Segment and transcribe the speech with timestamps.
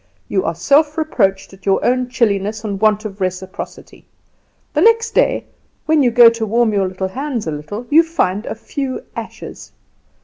[0.27, 4.07] You are self reproached at your own chilliness and want of reciprocity.
[4.73, 5.45] The next day,
[5.85, 9.71] when you go to warm your hands a little, you find a few ashes!